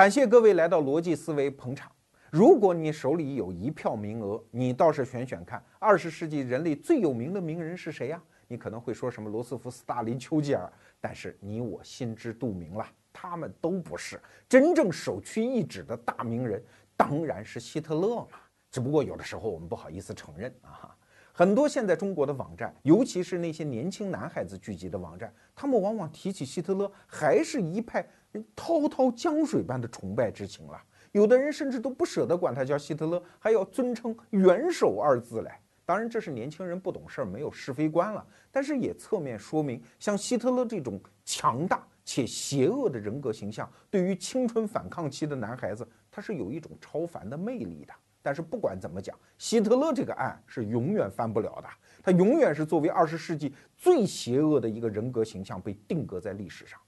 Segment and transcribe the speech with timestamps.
[0.00, 1.92] 感谢各位来到逻辑思维捧场。
[2.30, 8.18] 如果你手里有一票名额，你倒是选选看，二十世纪人类最有名的名人是谁呀？
[8.48, 14.18] 你可能会说什么罗斯福、斯大林、丘吉尔，但是你我心知肚明了，他们都不是
[14.48, 16.64] 真正首屈一指的大名人，
[16.96, 18.38] 当然是希特勒嘛。
[18.70, 20.96] 只不过有的时候我们不好意思承认啊。
[21.32, 28.06] 很多现在中国的网站，尤其是那些年轻男孩子聚集的网站，他们往往提起希特勒，还是一派
[28.54, 30.80] 滔滔江水般的崇拜之情了。
[31.12, 35.60] 有的人甚至都不舍得管他叫希特勒，还要尊称元首二字来。
[35.84, 38.24] 当然，这是年轻人不懂事儿，没有是非观了。
[38.52, 47.92] 但是也侧面说明，像希特勒这种强大且邪恶的人格形象，对于青春反抗期的男孩子，他是有一种超凡的魅力的。
[48.22, 51.68] 但是不管怎么讲，希特勒这个案是永远翻不了的，
[52.04, 56.78] 他永远是作为二十世纪最邪恶的一个人格形象被定格在历史上。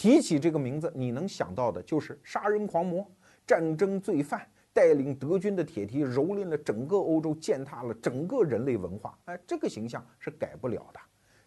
[0.00, 3.06] 提起这个名字，你能想到的就是杀人狂魔、
[3.46, 4.48] 战争罪犯。
[4.72, 9.18] 带领德军的铁蹄蹂躏了整个欧洲，践踏了整个人类文化。
[9.26, 11.00] 哎，这个形象是改不了的。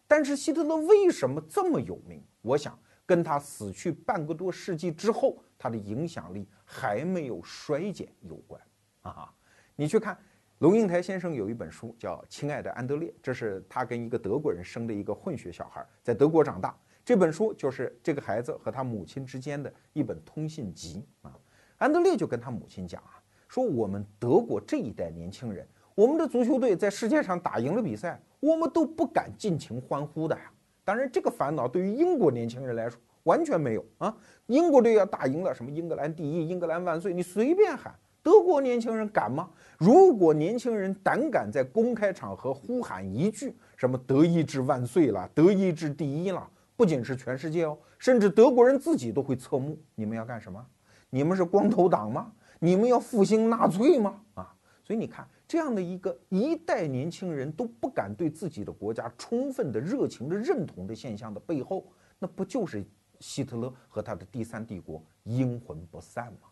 [0.08, 2.22] 但是希特勒为什么这么有名？
[2.44, 8.61] 我想跟他死去半个多世纪之后，他的影响力还没有衰减有关。
[9.02, 9.33] 啊，
[9.75, 10.16] 你去看
[10.59, 16.78] 龙应台先生有一本书叫《亲爱的安德烈》，这是他跟一个德国人生的一个混血小孩，在德国长大。
[17.06, 21.32] 这本书就是这个孩子和他母亲之间的一本通信集啊。
[21.78, 30.50] 安德烈就跟他母亲讲啊，说我们德国这一代年轻人，我们的足球队在世界上打赢了比赛，我们都不敢尽情欢呼的呀。
[30.86, 34.16] 当然，这个烦恼对于英国年轻人来说完全没有啊。
[34.48, 37.94] 英国队要打赢了，什么英格兰第一、英格兰万岁，你随便喊。
[38.22, 39.50] 德国年轻人敢吗？
[39.78, 49.79] 如果年轻人胆敢在公开场合呼喊一句什么“德意志万岁”了，“德意志第一”了，不仅是全世界哦，甚至德国人自己都会侧目。
[49.95, 50.66] 你们要干什么？
[51.09, 52.31] 你们是光头党吗？
[52.59, 54.21] 你们要复兴纳粹吗？
[54.33, 61.85] 啊，所以你看，这样的一个一代年轻人都不敢对自己的国家充分的热情的认同的现象的背后，
[62.17, 62.83] 那不就是
[63.19, 66.50] 希特勒和他的第三帝国阴魂不散吗？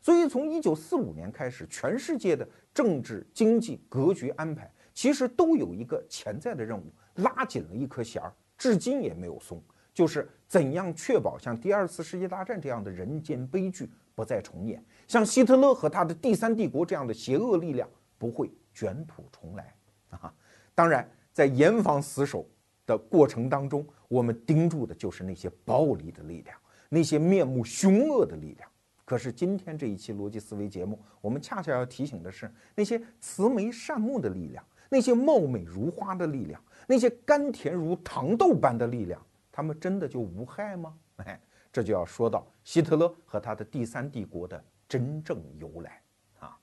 [0.00, 9.62] 所以从一九四五年开始，全世界的政治经济格局安排其实都有一个潜在的任务，拉紧了一颗弦儿，至今也没有松。
[9.92, 17.86] 就是怎样确保像第二次世界大战这样的人间悲剧不再重演，像希特勒和他的第三帝国这样的邪恶力量
[18.16, 19.74] 不会卷土重来
[20.08, 20.34] 啊！
[20.74, 22.48] 当然，在严防死守
[22.86, 26.56] 的过程当中，我们盯住的就是那些暴力的力量，
[26.88, 28.68] 那些面目凶恶的力量。
[29.04, 39.20] 可是今天这一期逻辑思维节目，我们恰恰要提醒的是那些慈眉善目的力量，那些貌美如花的力量，那些甘甜如糖豆般的力量。
[39.56, 40.98] 他们真的就无害吗？
[41.18, 41.40] 哎，
[41.72, 46.02] 这就要说到希特勒和他的第三帝国的真正由来
[46.40, 46.58] 啊！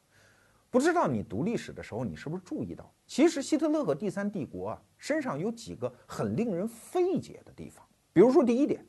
[0.69, 7.81] 不知道你读历史的时候，你是不是注意到，其实希特勒和第三帝国啊身上有几个很令人费解的地方。
[8.11, 8.85] 比如说，第一点，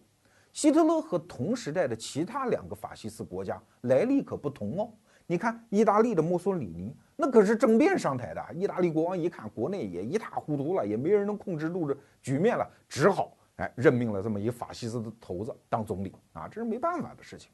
[0.53, 4.93] 希特勒和同时代的其他两个法西斯国家来历可不同哦。
[5.27, 13.37] 你看，意大利的墨索里尼那可是政变上台的，意大利国王一看国内也一塌糊涂了，也没人能控制住这局面了，只好。
[13.57, 17.51] 哎，任命了这么一法西斯的头子当总理啊，这是没办法的事情。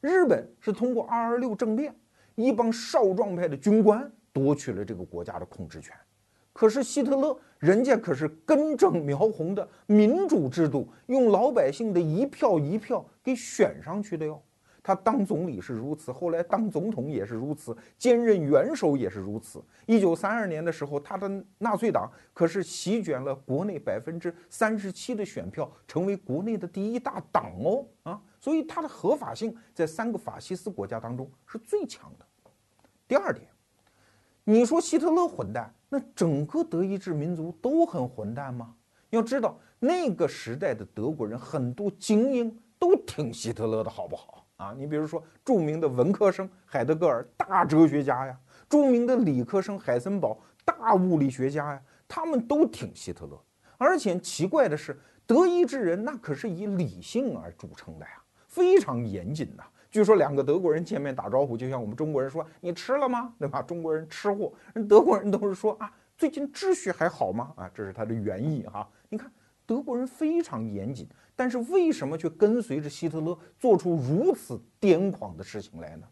[0.00, 1.94] 日本是通过二二六政变，
[2.36, 5.94] 一帮少壮派的军官夺取了这个国家的控制权。
[6.52, 14.40] 可是希特勒人家可是根正苗红的民主制度，用老百姓的一票一票给选上去的哟。
[14.82, 19.62] 他当总理是如此，后来当总统也是如此，兼任元首也是如此。
[19.86, 28.22] 一九三二年的时候，他的纳粹党可是席卷了国内百分之三十七的选票，成为国内的第一大党哦啊！
[28.40, 32.24] 所以他的合法性在三个法西斯国家当中是最强的。
[33.06, 33.46] 第二点，
[34.44, 38.74] 你说希特勒混蛋，那整个德意志民族都很混蛋吗？
[39.10, 44.39] 要知道那个时代的德国人很多精英都挺希特勒的，好不好？
[44.60, 48.34] 啊，你比如说著名的文科生海德格尔，大哲学家呀；
[48.68, 53.42] 著名的理科生海森堡，大物理学家呀，他们都挺希特勒。
[53.78, 59.64] 而且奇怪的是，德意志人那可是以理性而著称的呀，非常严谨的。
[59.90, 63.62] 据说两个德国人见面打招呼，就像我们中国人说“你吃了吗”，对吧？
[63.62, 67.54] 中国人吃货，人德国人都是说啊，最近秩序还好吗？
[67.56, 68.86] 啊，这是他的原意哈。
[69.08, 69.32] 你看。
[69.66, 71.08] 德国人非常严谨，
[71.40, 76.06] 但是为什么却跟随着希特勒做出如此癫狂的事情来呢？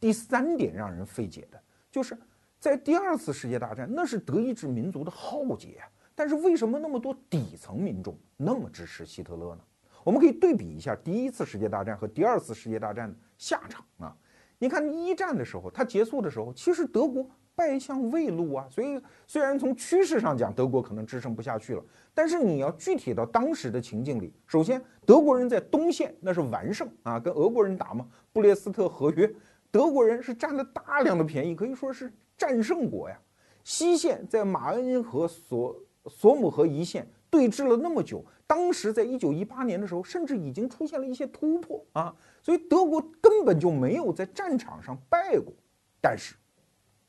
[0.00, 2.16] 第三点让人费解的就是，
[2.58, 5.82] 在第二次世界大战，那是德意志民族的浩劫，
[6.14, 9.60] 但是为什么那么多底层民众那么支持希特勒呢？
[10.04, 14.16] 我们可以对比一下第一次世界大战和第二次世界大战的下场啊。
[14.58, 18.66] 你看一战的时候，它结束的时候，其实德国败相未露啊。
[18.70, 29.30] 所以虽然从趋势上讲，德国可能支撑不下去了，但是你要具体到当时的情境里，首先德国人在东线那是完胜啊，跟俄国人打嘛，布列斯特合约，
[29.70, 33.18] 德国人是占了大量的便宜，可以说是战胜国呀。
[33.62, 35.76] 西线在马恩河索
[36.06, 42.16] 索姆河一线对峙了那么久，当时在一九一八年的时候，甚至已经出现了一些突破啊。
[42.42, 45.52] 所以德国根本就没有在战场上败过，
[46.00, 46.34] 但是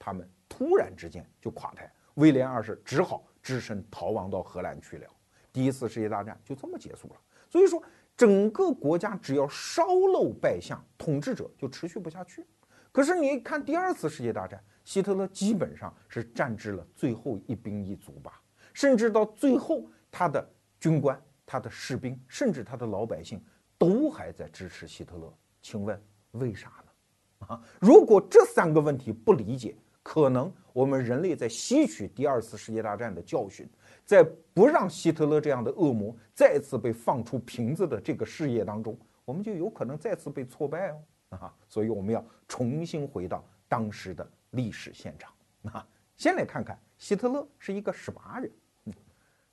[0.04, 5.08] 他们突然之间就垮台，威廉二世只好只身逃亡到荷兰去了。
[5.54, 7.16] 第一次世界大战就这么结束了。
[7.48, 7.80] 所以说，
[8.18, 12.44] 整个国家只要稍露败相，统治者就持续不下去。
[12.92, 18.42] 可是你看第二次世界大战，希特勒基本上是战至了最后一兵一卒吧，
[18.74, 20.44] 甚至到最后，他的
[20.80, 23.40] 军官、他的士兵，甚至他的老百姓。
[23.78, 26.00] 都还在支持希特勒，请问
[26.34, 27.48] 为啥呢？
[27.48, 33.70] 啊，如果这三个问题不理解，可能我们人类在吸取第二次世界大战的教训，
[34.06, 41.38] 在不让希特勒这样的恶魔再次被放出瓶子的这个事业当中，我们就有可能再次被挫败哦。
[41.38, 45.32] 啊，所以我们要重新回到当时的历史现场。
[45.72, 45.88] 啊，
[46.18, 48.52] 先来看看希特勒是一个什么人。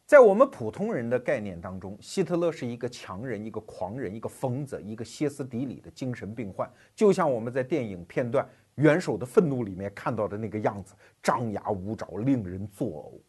[0.04, 8.42] 在我们普通人的概念当中，希特勒是一个强人、一个狂人、一个疯子、一个歇斯底里的精神病患，就像我们在电影片段
[8.78, 13.20] 《元首的愤怒》里面看到的那个样子，张牙舞爪，令人作呕。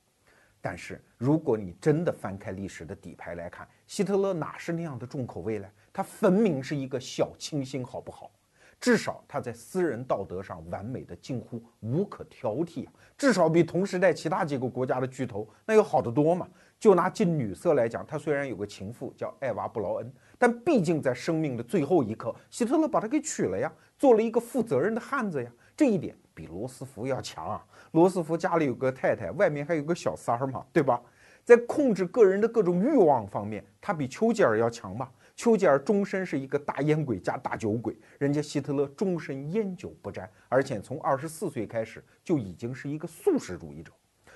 [0.62, 5.68] 但是，如果你真的翻开历史的底牌来看，希特勒哪是那样的重口味呢？
[5.92, 8.32] 他分明是一个小清新，好不好？
[8.80, 12.94] 至少他在私人道德上完美的近乎无可挑剔啊！
[13.18, 16.48] 至少比同时代其他几个国家的巨头那要好得多嘛。
[16.80, 23.70] 就拿近女色来讲，他虽然有个情妇叫艾娃·布劳恩，但毕竟在生命的最后一刻，希特勒把她给娶了呀，
[24.00, 25.52] 做了一个负责任的汉子呀。
[25.78, 27.64] 这一点比罗斯福要强啊！
[27.92, 31.00] 罗斯福家里有个太太，外面还有个小三儿嘛，对吧？
[31.46, 35.10] 在控制个人的各种欲望方面，他比丘吉尔要强吧？
[35.38, 43.94] 丘吉尔终身是一个大烟鬼加大酒鬼，人家希特勒终身烟酒不沾，而且从二十四岁开始就已经是一个素食主义者。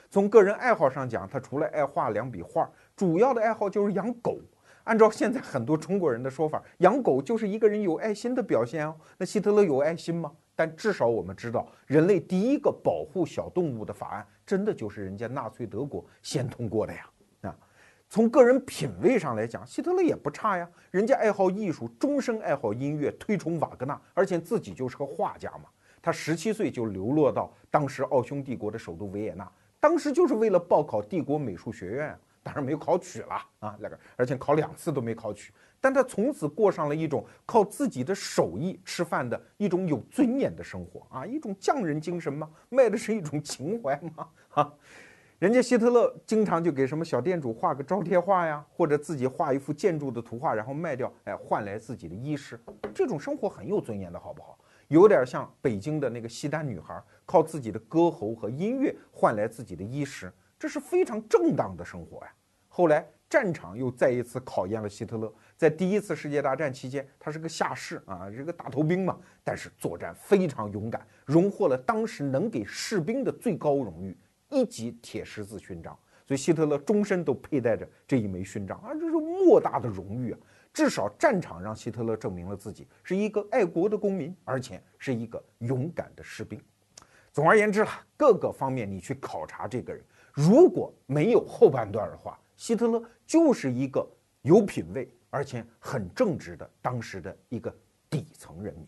[0.10, 4.39] 从个人爱好上讲，他除了爱画两笔画，主要的爱好就是养狗。
[4.84, 8.96] 按照现在很多中国人的说法，养狗就是一个人有爱心的表现哦。
[9.18, 10.32] 那希特勒有爱心吗？
[10.56, 17.10] 但至少我们知道，人类第一个保护小动物的法案，真的就是人家纳粹德国先通过的呀。
[17.42, 17.56] 啊
[18.10, 20.70] 从个人品味上来讲，希特勒也不差呀。
[20.92, 25.64] 人家爱好艺术，终生爱好音乐，推崇瓦格纳，而且自己就是个画家嘛。
[26.00, 35.54] 他十七岁就流落到当时奥匈帝国的首都维也纳，当时就是为了报考帝国美术学院，当然没有考取了啊，那个，而且考两次都没考取。
[35.81, 44.74] 但他从此过上了一种靠自己的手艺吃饭的一种有尊严的生活啊，一种匠人精神嘛， 卖的是一种情怀嘛，哈。
[45.40, 52.57] 人家希特勒经常就给什么小店主画个招贴画呀，或者自己画一幅建筑的图画，然后卖掉，哎，换来自己的衣食。
[52.94, 54.57] 这种生活很有尊严的，好不好？
[54.88, 60.31] 有点像北京的那个西单女孩，靠自己的歌喉和音乐换来自己的衣食，
[60.63, 62.33] 这是非常正当的生活呀。
[62.69, 74.17] 后来战场又再一次考验了希特勒，在第一次世界大战期间，他是个下士啊，是个大头兵嘛，但是作战非常勇敢，荣获了当时能给士兵的最高荣誉。
[74.48, 75.93] 一级铁十字勋章，
[76.25, 80.39] 所以希特勒终身都佩戴着这一枚勋章啊，这是莫大的荣誉啊！
[80.72, 86.58] 至少战场让希特勒证明了自己是一个爱国的公民，而且是一个勇敢的士兵。
[87.34, 90.01] 总而言之了，各个方面你去考察这个人，
[90.34, 94.06] 如果没有后半段的话，希特勒就是一个
[94.42, 97.74] 有品位而且很正直的当时的一个
[98.10, 98.88] 底层人民。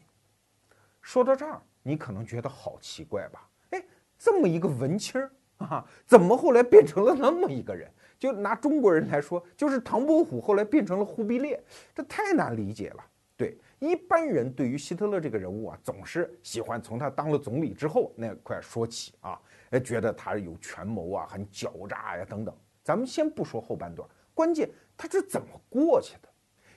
[1.01, 3.47] 说到这儿，你可能觉得好奇怪吧？
[3.69, 3.85] 哎，
[4.17, 5.21] 这么一个文青。
[5.57, 7.89] 啊，怎么后来变成了那么一个人？
[8.19, 13.05] 就拿中国人来说，就是唐伯虎后来变成了忽必烈，这太难理解了。
[13.37, 19.39] 对一般人对于希特勒这个人物啊，总是喜欢从他当了总理之后那块说起啊，
[19.71, 22.55] 哎，觉得他有权谋啊，很狡诈呀等等。
[22.83, 26.29] 咱们先不说后半段，关键他是怎么过去的？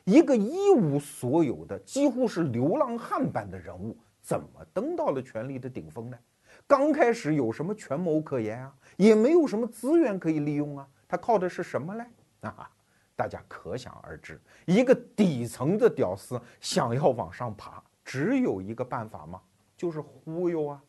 [0.05, 6.19] 一个一无所有的，几乎是流浪汉般的人物，怎么登到了权力的顶峰呢？
[6.67, 8.75] 刚开始有什么权谋可言啊？
[8.97, 10.89] 也没有什么资源可以利用啊。
[11.07, 12.05] 他靠的是什么嘞？
[12.41, 12.71] 啊，
[13.15, 14.41] 大家可想而知。
[14.65, 19.41] 一个底层的屌丝想要往上爬，只有一个办法吗？
[19.77, 20.83] 就是忽悠啊。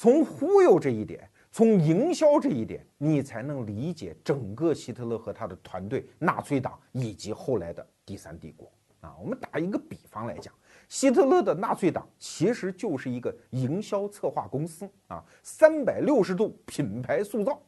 [0.00, 9.16] 从忽悠这一点，从营销这一点，你才能理解整个希特勒和他的团队、纳粹党以及后来的第三帝国啊。
[9.20, 10.54] 我们打一个比方来讲，
[10.88, 17.60] 希特勒的纳粹党其实就是一个营销策划公司啊，三百六十度品牌塑造。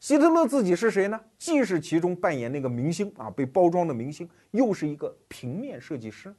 [0.00, 1.20] 希特勒自己是谁呢？
[1.36, 6.34] 既是其中扮演那个明星啊，被包装的明星，又是一个平面设计师。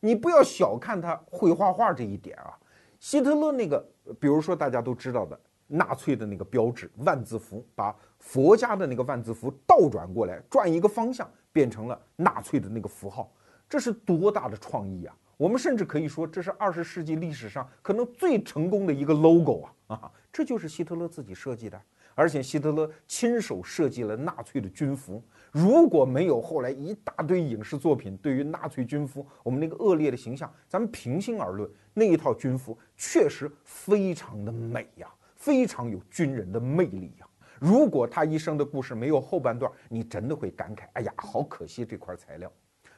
[0.00, 2.56] 你不要小看他会画画这一点啊。
[3.00, 3.84] 希特勒那个，
[4.20, 13.32] 比如说大家都知道的纳粹的那个标志万字符，把佛家的那个万字符倒转过来，转一个方向，变成了纳粹的那个符号，
[13.66, 15.16] 这是多大的创意啊！
[15.38, 20.12] 我们甚至可以说，这是二十世纪历史上可能最成功的一个 logo 啊啊！
[20.30, 21.80] 这就是希特勒自己设计的。
[22.14, 37.26] 而且希特勒亲手设计了纳粹的军服，如果没有后来一大堆影视作品对于纳粹军服我们那个恶劣的形象，咱们平心而论，那一套军服确实非常的美呀，非常有军人的魅力呀。
[37.58, 42.50] 如果他一生的故事没有后半段，你真的会感慨，哎呀，好可惜这块材料。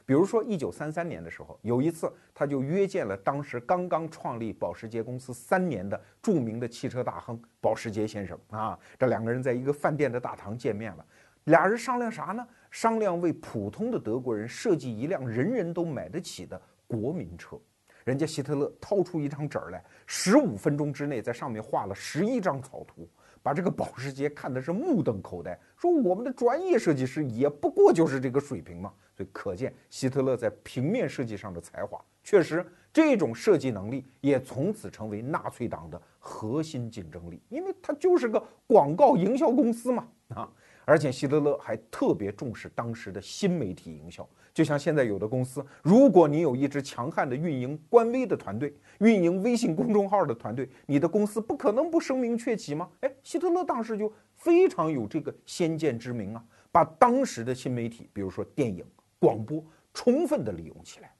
[0.05, 8.77] 比如说，一九三三年的时候，有一次，他就约见了当时刚刚创立保时捷公司三年的著名的汽车大亨保时捷先生啊。
[8.99, 11.05] 这两个人在一个饭店的大堂见面了，
[11.45, 12.45] 俩人商量啥呢？
[12.71, 17.57] 商量为普通的德国人设计一辆人人都买得起的国民车。
[18.03, 23.07] 人家希特勒掏出一张纸来，十五分钟之内在上面画了十一张草图。
[23.41, 28.93] 把这个保时捷看的是目瞪口呆，说我们的专业设计师也不过就是这个水平嘛。
[29.15, 40.49] 所以可见希特勒在平面设计上的才华，确实这种设计能力也从此成为纳粹党的核心竞争力，因为他就是个广告营销公司嘛啊。
[40.85, 44.27] 而且希特勒还特别重视当时的新媒体营销。
[44.53, 52.87] 就像现在有的公司，如果你有一支强悍的运营官微的团队，运营微信公众号的团队，你的公司不可能不声名鹊起吗？
[53.01, 58.85] 哎，希特勒当时就非常有这个先见之明啊，把当时的新媒体，比如说电影、
[59.17, 61.11] 广播，充分的利用起来。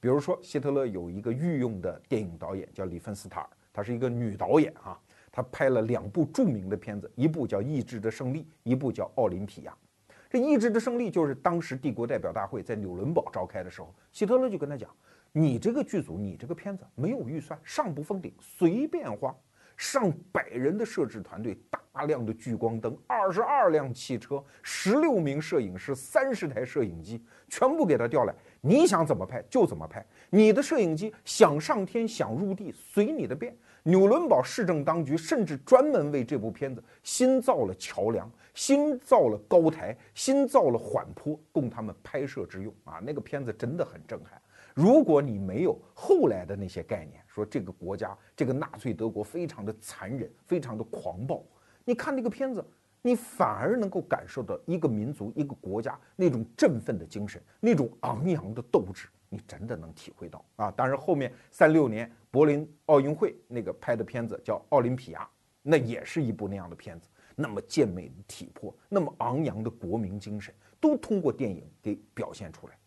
[0.00, 4.98] 比如说，希特勒有一个御用的电影导演叫里芬斯塔尔，她是一个女导演啊，
[5.32, 9.72] 他拍了两部著名的片子，一部叫《意志的胜利》，一部叫《奥林匹亚》。
[10.28, 14.88] 这意志的胜利就是当时帝国代表大会在纽伦堡召开的时候，希特勒就跟他讲
[15.32, 19.34] ：“你这个剧组，你这个片子没有预算，上不封顶，随便花。
[19.74, 28.34] 上百人的摄制团队，大量的聚光灯，二十二辆汽车，十六名摄影师，三十台摄影机，全部给他调来。
[28.62, 33.54] 你想怎么拍就怎么拍，你的摄影机想上天想入地，随你的便。
[33.82, 43.00] 纽伦堡市政当局甚至专门为这部片子新造了桥梁。”新造了高台，新造了缓坡，供他们拍摄之用啊！
[43.02, 44.38] 那个片子真的很震撼。
[44.74, 51.42] 如果你没有后来的那些概念，说这个国家，这个纳粹德国非常的残忍，非常的狂暴，
[51.82, 52.62] 你看那个片子，
[53.02, 60.70] 你反而能够感受到一个民族、一个国家那种振奋的精神，那种昂扬的斗志，你真的能体会到啊！
[60.70, 65.20] 当然，后面三六年柏林奥运会那个拍的片子叫《奥林匹亚》，
[65.62, 67.08] 那也是一部那样的片子。
[67.34, 72.78] 那么健美的体魄，那么昂扬的国民精神，都通过电影给表现出来。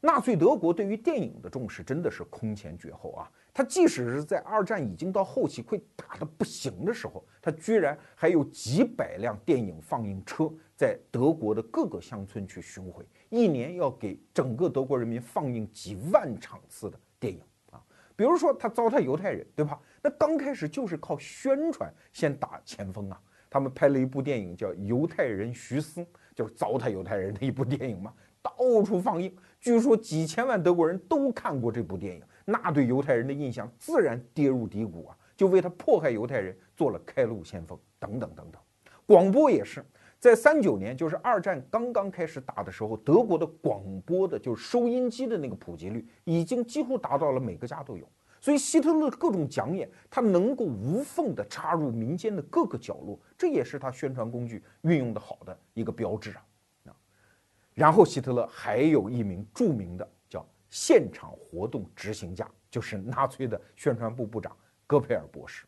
[0.00, 3.30] 纳粹德国对于电影的重视真的是空前绝后啊！
[3.52, 17.40] 他即使是在二战已经到后期快打得不行的时候，他居然还有几百辆电影放映车在德国的各个乡村去巡回，一年要给整个德国人民放映几万场次的电影
[17.70, 17.82] 啊！
[18.14, 19.80] 比如说他糟蹋犹太人，对吧？
[20.02, 23.20] 那刚开始就是靠宣传先打前锋啊！
[23.50, 26.00] 他们拍了一部电影叫《犹太人徐斯》，
[26.36, 28.52] 就是糟蹋犹太人的一部电影嘛，到
[28.84, 29.36] 处放映。
[29.58, 38.60] 据说几千万德国人都看过这部电影，那对犹太人的印象自然跌入低谷啊，就为他迫害犹太人做了开路先锋，等等等等。
[39.06, 39.84] 广播也是
[40.18, 48.06] 在三九年，就是二战刚刚开始打的时候，德国的广播的，就是收音机的那个普及率，已经几乎达到了每个家都有。
[48.40, 56.44] 所以希特勒各种讲演，他能够无缝地插入民间的各个角落，这也是他宣传工具运用的好的一个标志啊。
[56.86, 56.96] 啊，
[57.74, 60.08] 然后希特勒还有一名著名的
[60.70, 65.66] 现场活动执行家，就是纳粹的宣传部部长戈培尔博士。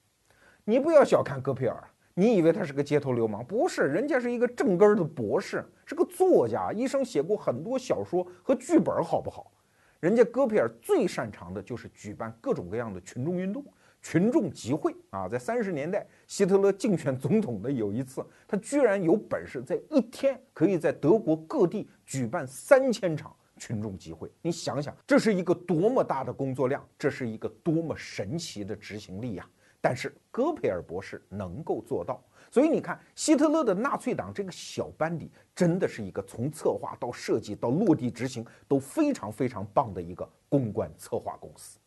[0.64, 1.82] 你不要小看戈培尔，
[2.14, 3.44] 你以为他是个街头流氓？
[3.44, 9.52] 不是，人家是一个正根的博士，是个作家，一生写过很多小说和剧本，好不好？
[9.98, 13.64] 人家戈培尔最擅长的就是举办各种各样的群众运动、
[14.00, 15.28] 群众集会啊！
[15.28, 24.28] 在三十年代，希特勒竞选总统的有一次，他居然有本事在一天可以在德国各地举办三千场群众集会。
[24.42, 29.48] 你想想，这是一个多么大的工作量，这是一个多么神奇的执行力呀！
[29.80, 41.78] 但是戈培尔博士能够做到，所以你看，希特勒的纳粹党这个小班底，真的是一个从策划到设计到落地执行都非常非常棒的一个公关策划公司。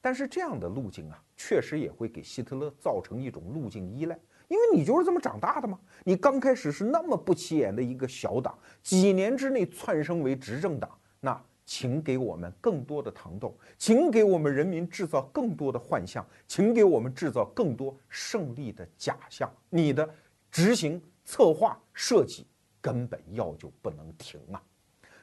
[0.00, 5.78] 但是这样的路径啊，确实也会给希特勒造成一种路径依赖，因为你就是这么长大的嘛。
[6.04, 10.90] 你刚开始是那么不起眼的一个小党，几年之内窜升为执政党，
[11.24, 19.48] 那请给我们更多的糖豆，请给我们人民制造更多的幻象，请给我们制造更多胜利的假象。
[19.70, 20.08] 你的
[20.50, 22.44] 执行、策划、设计
[22.80, 24.60] 根本要就不能停啊！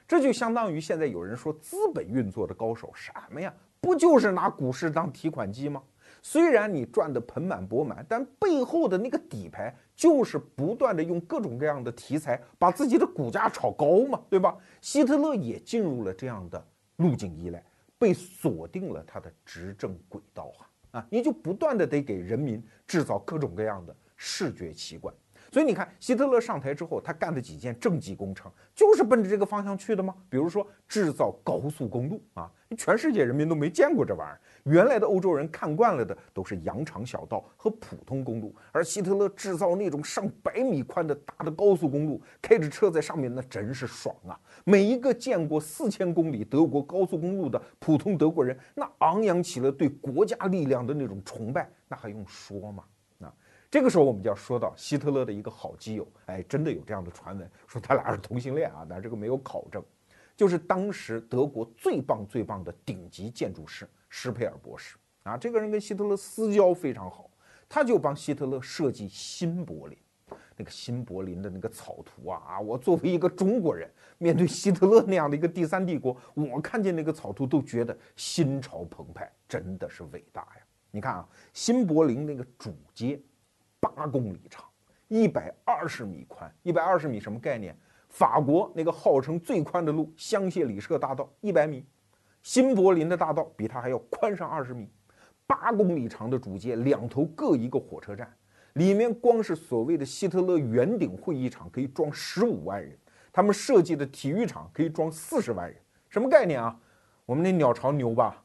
[0.07, 3.53] 这就相当于现在有人说资本运作的高手什么呀？
[3.81, 5.83] 不就是拿股市当提款机吗？
[6.21, 14.55] 虽然你赚得盆满钵满，但背后的那个底牌就是不断的用各种各样的题材把自己的股价炒高嘛，对吧？
[14.79, 16.65] 希特勒也进入了这样的
[16.95, 17.61] 路径依赖，
[17.97, 21.07] 被锁定了他的执政轨道啊啊！
[21.09, 25.13] 你就不断的得给人民制造各种各样的视觉奇观。
[25.51, 30.15] 所以你看，希特勒上台之后，他干的几件政绩工程，就是奔着这个方向去的吗？
[30.29, 34.39] 比如说制造高速公路啊，全世界人民都没见过这玩意儿。
[34.69, 44.39] 原来的欧洲人看惯了的都是羊肠小道和普通公路，而希特勒制造那种上百米宽的大的高速公路，开着车在上面，那真是爽啊！
[44.63, 52.83] 每一个见过四千公里德国高速公路的普通德国人，那昂扬起了对国家力量的那种崇拜，那还用说吗？
[53.21, 53.33] 啊
[53.71, 59.83] 这个时候，我们就要说到希特勒的一个好基友，哎，真的有这样的传闻，说他俩是同性恋啊，但这个没有考证，
[60.35, 67.29] 就是当时德国最棒最棒的顶级建筑师施佩尔博士啊，这个人跟希特勒私交非常好，
[67.69, 69.97] 他就帮希特勒设计新柏林，
[70.57, 80.61] 那个新柏林的那个草图啊啊，我作为一个中国人，面对希特勒那样的一个第三帝国，我看见那个草图都觉得心潮澎湃，真的是伟大呀！
[80.91, 83.21] 你看啊，新柏林那个主街。
[83.81, 84.65] 八公里长，
[85.07, 87.73] 一百二十米宽，一百二十米什么概念？
[88.09, 91.81] 法国那个号称最宽的路——香榭里舍大道，一百米；
[92.41, 94.89] 新柏林的大道比它还要宽上二十米。
[95.45, 98.31] 八公里长的主街，两头各一个火车站，
[98.73, 102.97] 里面光是所谓的希特勒圆顶会议场可以装十五万人，
[103.31, 105.75] 他们设计的体育场可以装四十万人，
[106.07, 106.79] 什么概念啊？
[107.25, 108.43] 我们那鸟巢牛吧，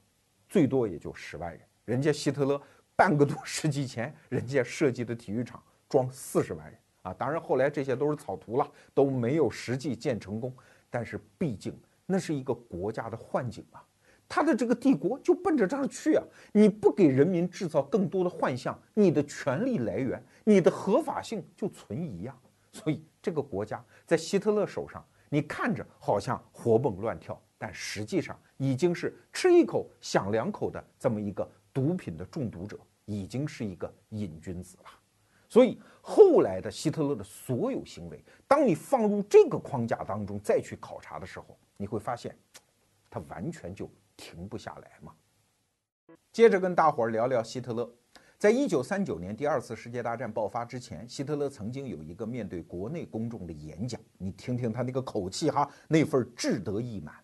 [0.48, 2.60] 最多也就十万人，人家希特勒。
[2.96, 7.12] 半个多世纪前，人家设计的体育场装四十万人啊！
[7.14, 10.54] 当然，后来这些都是草图了，都没有实际建成功。
[10.88, 13.84] 但是，毕竟那是一个国家的幻景啊，
[14.28, 16.24] 他的这个帝国就奔着这儿去啊！
[16.52, 22.36] 你不给人民制造更多的幻象，你的权力来源、你的合法性就存疑呀。
[22.72, 31.48] 所以，这个国家在希特勒手上，你看着好像活蹦乱跳，但实际上已经是吃一口想两口的这么一个。
[31.74, 34.90] 毒品的中毒者已经是一个瘾君子了，
[35.54, 42.36] 所以后来的希特勒的所有行为，当你放入这个框架当中再去考察的时候，你会发现，
[43.08, 45.12] 他完全就停不下来嘛。
[46.32, 47.88] 接着跟大伙儿聊聊希特勒，
[48.36, 57.14] 在一九三九年第二次世界大战爆发之前，希特勒曾经有一个面对国内公众的演讲，你听听他那个口气哈，那份志得意满。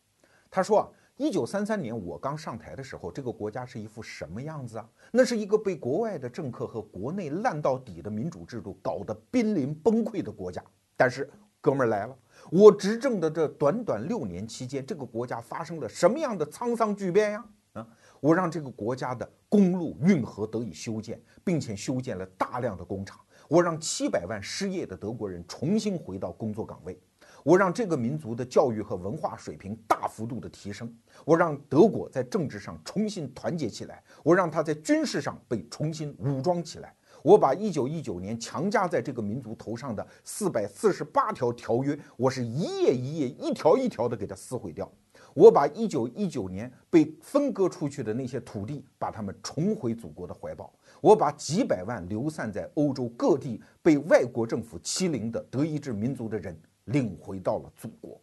[0.48, 0.88] 他说啊。
[1.20, 4.88] 一九三三年我刚上台的时候，这个国家是一副什么样子啊？
[5.12, 10.64] 那是一个被国外的政客和国内烂到底的民主制度搞得濒临崩溃的国家。
[10.96, 11.30] 但是，
[11.60, 12.16] 哥们儿来了，
[12.50, 17.44] 我执政的这短短六年期间，这个国家发生了什么样的沧桑巨变呀？
[17.74, 17.86] 啊，
[18.20, 23.20] 我让这个国家的公路运河得以修建，并且修建了大量的工厂。
[23.46, 26.98] 我让七百万失业的德国人重新回到工作岗位。
[27.42, 30.92] 我让这个民族的教育和文化水平大幅度的提升，
[31.24, 44.90] 我让德国在政治上重新团结起来，我让他在军事上被重新武装起来，我把一九一九年强加在这个民族头上的四百四十八条条约，我是一页一页、一条一条的给它撕毁掉，
[45.32, 56.54] 我把一九一九年被分割出去的那些土地，把他们重回祖国的怀抱，我把几百万流散在欧洲各地被外国政府欺凌的德意志民族的人。
[56.92, 58.20] 领回到了祖国，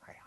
[0.00, 0.20] 哎呀，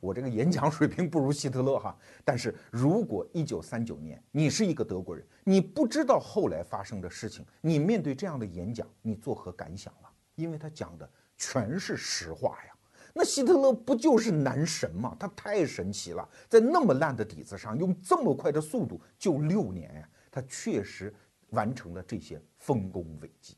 [0.00, 1.96] 我这个演讲水平 不如希特勒哈。
[2.24, 10.10] 但是如果一九三九年你是一个德国人，你不知道后来发生的事情，你面对这样的演讲，你作何感想啊？
[10.34, 12.72] 因为他讲的全是实话呀。
[13.16, 15.16] 那希特勒不就是男神吗？
[15.20, 21.14] 他太神奇了，在那么烂的底子上，用这么快的速度就六年呀，他确实
[21.50, 23.56] 完成了这些丰功伟绩。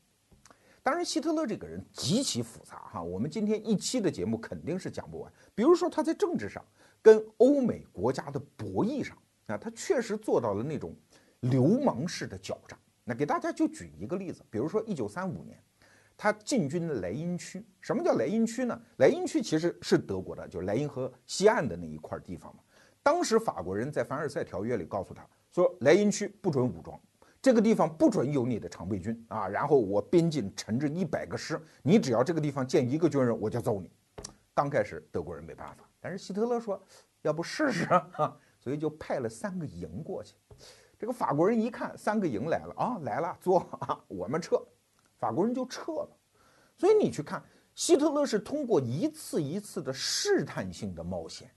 [0.87, 5.29] 当然，希特勒这个人极其复杂哈，我们今天一期的节目肯定是讲不完。
[5.53, 6.63] 比如说他在政治上
[7.01, 10.95] 跟欧美国家的博弈上啊，他确实做到了那种
[11.41, 12.79] 流氓式的狡诈。
[13.03, 15.61] 那给大家就举一个例子，比如说一九三五年，
[16.15, 17.61] 他进军莱茵区。
[17.81, 18.81] 什么叫莱茵区呢？
[18.99, 22.63] 莱茵区其实是德国的，就是莱茵河西岸的那一块地方嘛。
[23.03, 26.97] 当时法国人在凡尔赛条约里告诉他说，莱茵区不准武装，
[27.41, 29.47] 这个地方不准有你的常备军啊。
[29.47, 33.91] 然后我边境陈着一百个师，你只要这个地方见一个军人，我就揍你。
[34.53, 36.81] 刚开始德国人没办法，但是希特勒说，
[37.21, 38.35] 要不试试啊？
[38.59, 40.35] 所以就派了三个营过去。
[40.99, 44.59] 这个法国人一看三个营来了啊，来了，坐啊，我们撤，
[45.19, 46.09] 法国人就撤了。
[46.75, 47.43] 所以你去看，
[47.75, 51.51] 希特勒是通过一次一次的试探性的冒险，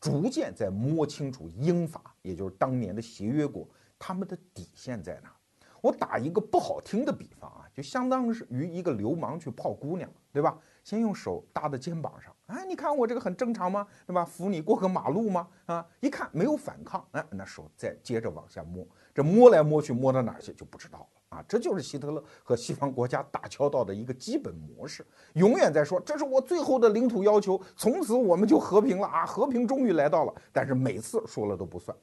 [0.00, 5.32] 逐渐在摸清楚英法，也就是当年的协约国，他们的底线在哪。
[5.80, 10.58] 我打一个不好听的比方啊，就相当于一个流氓去泡姑娘，对吧？
[10.82, 13.86] 先用手搭在肩膀上，哎，你看我这个很正常吗？
[14.04, 14.24] 对吧？
[14.24, 15.46] 扶你过个马路吗？
[15.66, 18.84] 啊，一看没有反抗，哎，那手再接着往下摸，
[19.14, 21.44] 这摸来摸去摸到哪儿去就不知道了啊！
[21.46, 29.24] 这就是希特勒和西方国家打交道的一个基本模式，永远在说这是我最后的领土要求，从此我们就和平了啊！
[29.24, 31.96] 和平终于来到了，但是每次说了都不算，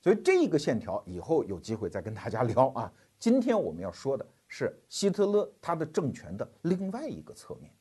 [0.00, 2.92] 所以这个线条以后有机会再跟大家聊啊。
[3.18, 7.72] 今天我们要说的是希特勒他的政权的另外一个侧面。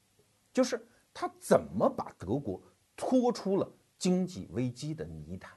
[0.52, 2.60] 就是他怎么把德国
[2.96, 5.52] 拖出了经济危机的泥潭？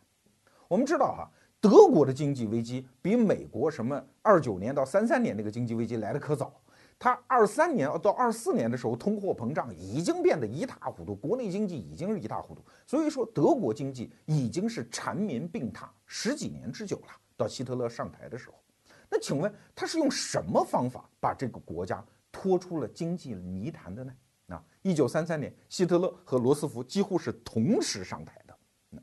[0.68, 6.52] 我们知道哈，德国的经济危机比美国什么二九年到三三年那个经济危机来的可早。
[7.00, 12.62] 他二三年到二四年的时候，通货膨胀已经变得一塌糊涂，国内经济已经是一塌糊涂。
[12.86, 17.06] 所以说，德国经济已经是缠绵病榻十几年之久了。
[17.38, 18.62] 到希特勒上台的时候，
[19.08, 24.12] 那请问他是用什么方法把这个国家拖出了经济泥潭的呢？
[24.48, 28.54] 啊，一九三三年，希特勒和罗斯福几乎是同时上台的。
[28.90, 29.00] 那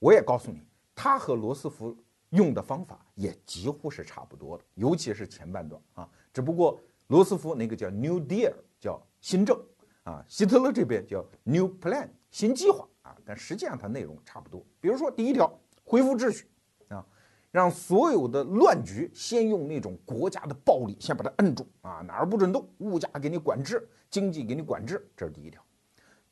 [0.00, 1.96] 我也告诉你，他和罗斯福
[2.30, 6.10] 用的方法也几乎是差不多的，尤其是前半段啊。
[6.32, 9.60] 只不过罗斯福那个叫 New Deal，叫新政
[10.04, 13.16] 啊，希特勒这边叫 New Plan，新计划啊。
[13.24, 14.64] 但实际上它内容差不多。
[14.80, 15.52] 比如说第一条，
[15.84, 16.46] 恢复秩序。
[16.88, 17.04] 啊
[17.50, 25.64] 让所有的乱局先用那种国家的暴力先把它摁住啊，哪儿不准动，物价给你管制，经济给你管制，这是第一条。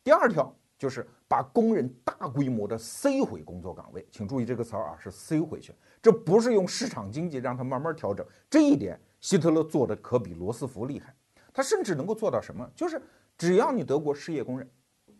[0.05, 8.25] 第二条就是把工人大规模的塞回工作岗位，请注意这个词儿啊，是塞回去，这不是用市场经济让它慢慢调整。
[8.51, 11.13] 这一点希特勒做的可比罗斯福厉害，
[11.53, 12.65] 他甚至能够做到什么？
[12.77, 13.03] 就是
[13.37, 14.71] 只要你德国失业工人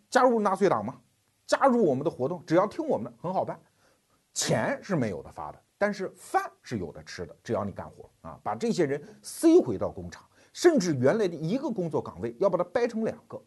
[0.09, 0.97] 加入纳粹党嘛，
[1.45, 3.59] 加入我们的活动，只要听我们的，很好办，
[4.33, 5.61] 钱是没有的发的。
[5.77, 13.37] 但是饭是有的吃的，只要你干活啊，把这些人塞回到工厂，甚至原来的一个工作岗位要把它掰成两个，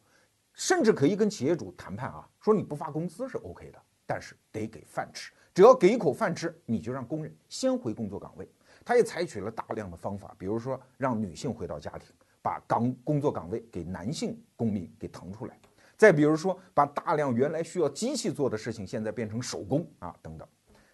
[0.52, 8.46] 甚至可以跟企业主谈判啊，说你不发工资是 OK 的，但是得给饭吃，只要给一口饭吃，你就让工人先回工作岗位。
[8.84, 12.12] 他也采取了大量的方法，比如说让女性回到家庭，
[12.42, 15.58] 把岗工作岗位给男性公民给腾出来，
[15.96, 20.48] 再比如说把大量原来需要机器做的事情，现在变成手工啊等等。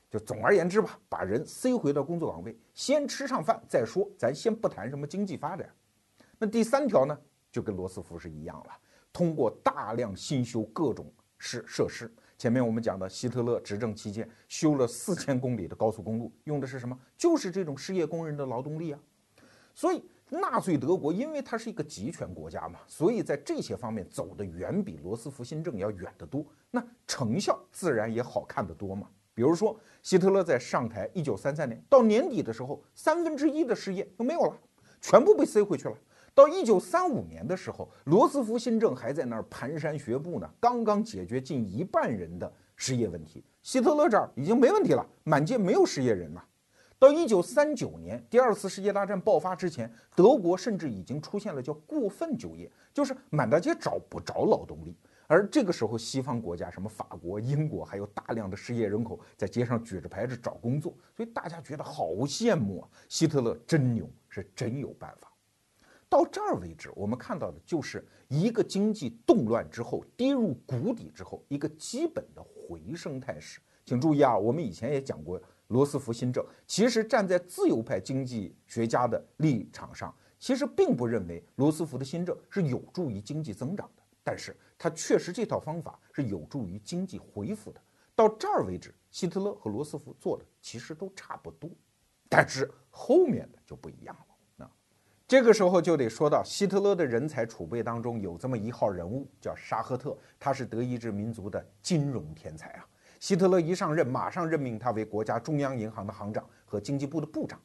[0.08, 4.08] 就总而言之吧，把人塞回到工作岗位，先吃上饭再说。
[4.16, 5.68] 咱先不谈什么经济发展。
[6.38, 7.18] 那第三条呢，
[7.50, 8.72] 就跟罗斯福是一样了，
[9.12, 12.12] 通过大量新修各种设设施。
[12.38, 16.98] 前面我们讲的，希特勒执政期间修了四千公里的高速公路，用的是什么？
[17.16, 19.00] 就是这种失业工人的劳动力啊。
[19.74, 29.08] 所以纳粹德国因为它是一个集权国家嘛，所以在这些方面走得远比罗斯福新政要远得多，那成效自然也好看得多嘛。
[29.32, 34.58] 比如说，希特勒在上台一九三三年到年底的时候，三分之一的失业都没有了，
[35.00, 35.96] 全部被塞回去了。
[36.36, 43.42] 到一九三五年的时候，罗斯福新政还在那儿蹒跚学步呢，刚刚解决近一半人的失业问题。
[43.62, 46.44] 希特勒这儿已经没问题了，满街没有失业人了。
[46.98, 54.94] 到一九三九年，第二次世界大战爆发之前，德国甚至已经出现了叫过分就业，就是满大街找不着劳动力。
[55.26, 62.88] 而这个时候，西方国家什么法国、英国，还有大量的失业人口在街上举着牌子找工作，所以大家觉得好羡慕啊！
[63.08, 65.25] 希特勒真牛，是真有办法。
[66.16, 73.60] 到这儿为止，我们看到的就是一个经济动乱之后跌入谷底之后一个基本的回升态势。
[73.84, 84.02] 请注意啊，我们以前也讲过罗斯福新政，其实站在自由派经济学家的立场上，其实并不认为罗斯福的新政是有助于经济增长的。
[84.24, 87.80] 但是他确实这套方法是有助于经济恢复的。
[88.14, 91.68] 到这儿为止，希特勒和罗斯福做的其实都差不多，
[92.26, 94.25] 但是后面的就不一样了。
[95.28, 102.86] 这个时候就得说到希特勒的人才储备当中有这么一号人物，叫沙赫特，他是德意志民族的金融天才啊。
[103.18, 107.60] 希特勒一上任，马上任命他为国家中央银行的行长和经济部的部长。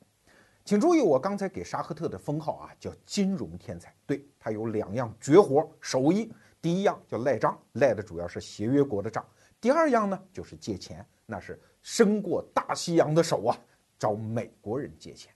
[0.66, 3.94] 请注意，我刚才给沙赫特的封号啊，叫金融天才。
[4.08, 9.24] 对他有两样绝活手艺，第一样叫赖账，赖的主要是协约国的账；
[9.60, 13.56] 第二样呢，就是借钱，那是伸过大西洋的手啊，
[14.00, 15.32] 找美国人借钱。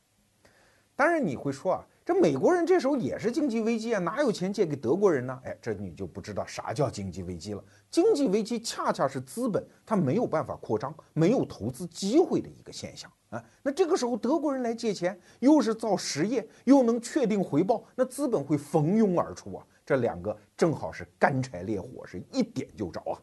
[0.96, 1.86] 当然你会说啊。
[2.06, 5.42] 这美国人这时候也是经济危机啊，哪有钱借给德国人呢？
[5.44, 7.64] 哎，这你就不知道啥叫经济危机了。
[7.90, 13.44] 经济危机恰恰是资本它没有办法扩张、没有投资机会的一个现象啊。
[13.64, 19.66] 那这个时候德国人来借钱，又是造实业，又能确定回报，那资本会蜂拥而出啊。
[19.84, 23.18] 这两个正好是干柴烈火，是一点就着啊。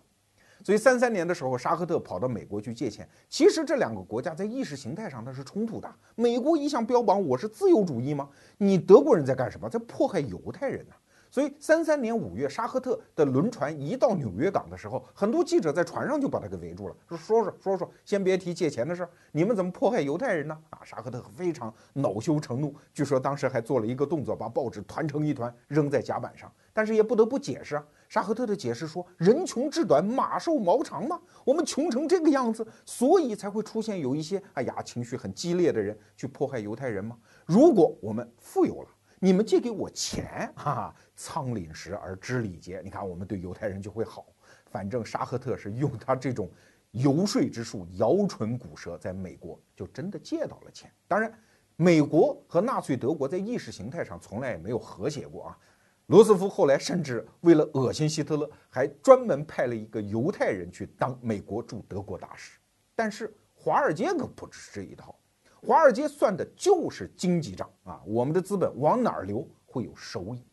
[0.64, 3.08] 所以三三年的时候，沙赫特跑到美国去借钱。
[3.28, 5.92] 其实这两个国家在意识形态上它是冲突的。
[6.14, 8.28] 美国一向标榜我是自由主义吗？
[8.58, 9.68] 你德国人在干什么？
[9.68, 10.94] 在迫害犹太人呢？
[11.32, 20.54] 所以三三年五月，沙赫特的轮船一到纽约港的时候，很多记者在船上就把他给围住了，说说说说说，先别提借钱的事儿，你们怎么迫害犹太人呢？
[20.68, 26.52] 啊，沙赫特非常恼羞成怒，据说当时还做了一个动作，把报纸团成一团扔在甲板上。
[26.74, 37.16] 但是也不得不解释啊，沙赫特的解释说：人穷志短，马瘦毛长嘛，我们穷成这个样子，所以才会出现有一些哎呀情绪很激烈的人去迫害犹太人嘛。
[37.46, 38.88] 如果我们富有了，
[39.24, 42.80] 你们借给我钱， 哈哈，仓廪实而知礼节。
[42.82, 44.26] 你看，我们对犹太人就会好。
[44.68, 46.50] 反正沙赫特是用他这种
[46.90, 50.90] 游说之术，摇唇鼓舌，在美国就真的借到了钱。
[51.06, 51.32] 当然，
[51.76, 55.58] 美国和纳粹德国在意识形态上从来也没有和谐过啊。
[56.06, 62.58] 罗斯福后来甚至为了恶心希特勒，还专门派了一个犹太人去当美国驻德国大使。
[62.96, 65.16] 但是华尔街可不止这一套。
[65.64, 70.44] 华尔街算的就是经济账啊，我们的资本往哪儿流会有收益，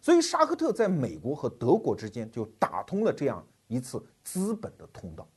[0.00, 5.28] 所以沙克特在美国和德国之间就打通了这样一次资本的通道。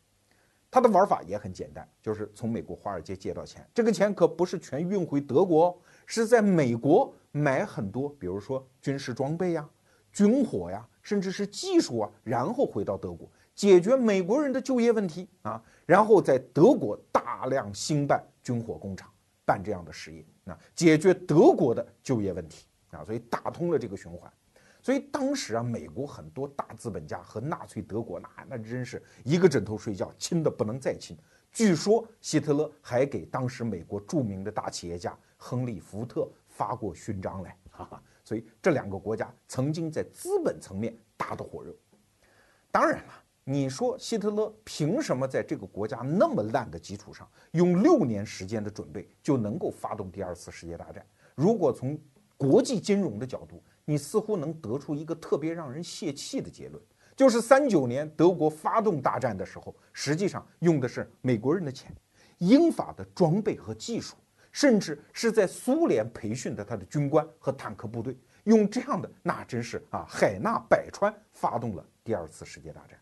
[0.71, 9.67] 他的玩法也很简单，就是从美国华尔街借到钱，这个钱可不是全运回德国，是在美国买很多，比如说军事装备呀、
[10.13, 18.23] 军火呀，甚至是技术啊，然后回到德国解决美国人的就业问题啊，然后在德国大量兴办。
[18.49, 19.13] 军火工厂
[19.45, 24.31] 办这样的实业，那解决德国的就业问题啊，所以打通了这个循环。
[24.81, 31.15] 所以当时啊，美国很多大资本家和纳粹德国那那真是一个枕头睡觉，亲的不能再亲。
[31.51, 38.03] 据说希特勒还给当时美国著名的大企业家亨利·福特发过勋章来， 哈哈。
[38.23, 41.71] 所以这两个国家曾经在资本层面打得火热。
[42.71, 43.13] 当然了。
[43.51, 51.03] 你说希特勒凭什么在这个国家那么烂的基础上，用六年时间的准备就能够发动第二次世界大战？
[51.33, 51.99] 如果从
[52.37, 56.79] 国际金融的角度，你似乎能得出一个特别让人泄气的结论，
[57.15, 61.91] 就是三九年德国发动大战的时候，实际上用的是美国人的钱、
[62.37, 64.15] 英法的装备和技术，
[64.51, 72.95] 甚至是在苏联培训的他的军官和坦克部队，用这样的那真是啊海纳百川，发动了第二次世界大战。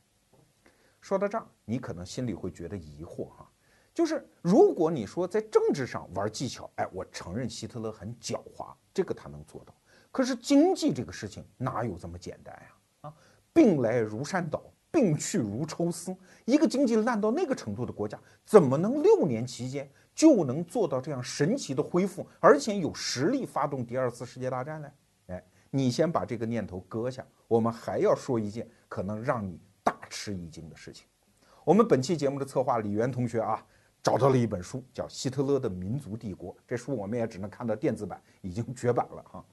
[1.08, 3.50] 说到这儿，你可能心里会觉得疑惑哈，
[3.94, 9.74] 就是如果你说在政治上玩技巧，哎，我承认希特勒很狡猾，这个他能做到。
[10.12, 13.08] 可是经济这个事情哪有这么简单呀？
[13.08, 13.14] 啊，
[13.54, 16.14] 病来如山倒，病去如抽丝。
[16.44, 24.92] 一个经济烂到那个程度的国家，怎么能六年期间就能做到这样神奇的恢复，而且有实力发动第二次世界大战呢？
[25.28, 29.58] 哎，你先把这个念头搁下，我们还要说一件可能让你。
[30.10, 31.06] 吃一惊的事情，
[31.64, 33.66] 我们本期节目的策划李源同学啊，
[34.02, 36.54] 找到了一本书，叫《希特勒的民族帝国》。
[36.68, 39.46] 这书我们也只能看到电子版，已经绝版了哈。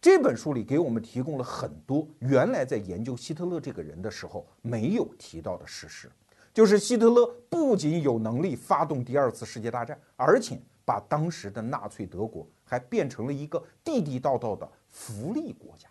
[0.00, 6.10] 这本书里给我们提供了很多原来在研究希特勒这个人的时候没有提到的事实，
[6.54, 15.88] 就是希特勒不仅有能力发动第二次世界大战，而且把当时的纳粹德国还变成了一个地地道道的福利国家。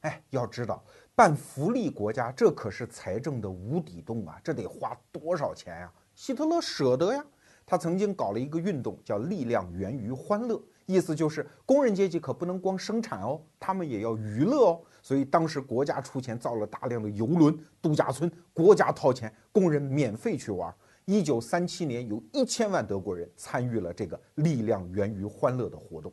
[0.00, 0.84] 哎，要知道。
[1.16, 4.36] 办福利国家，这可是财政的无底洞啊！
[4.42, 5.92] 这得花多少钱呀？
[6.16, 7.24] 希特勒舍得呀！
[7.64, 14.80] 他曾经搞了一个运动，叫“力量源于欢乐”，意思就是工人阶级可不能光生产哦，他们也要娱乐哦。
[15.02, 20.74] 所以当时国家出钱造了大量的游轮、度假村，国家掏钱，工人免费去玩。
[21.04, 26.12] 一九三七年，有一千万德国人参与了这个“力量源于欢乐”的活动。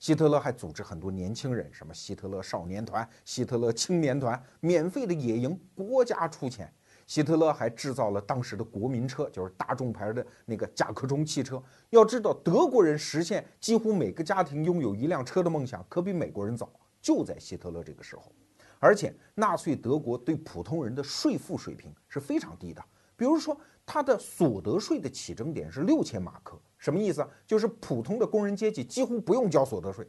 [0.00, 6.72] 希特勒还组织很多年轻人，什么希特勒少年团、希特勒青年团，免费的野营，国家出钱。
[7.06, 11.62] 希特勒还制造了当时的国民车，就是大众牌的那个甲壳虫汽车。
[11.90, 18.32] 要知道，德国人实现几乎每个家庭拥有一辆车的梦想，可比美国人早，就在希特勒这个时候。
[18.78, 22.82] 而且，纳粹德国对普通人的税负水平是非常低的，
[23.16, 26.58] 比如说，他的所得税的起征点是六千马克。
[26.80, 27.24] 什么意思？
[27.46, 30.04] 就是普通的工人阶级几乎不用交所得税。